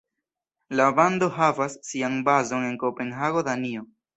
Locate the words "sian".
1.91-2.17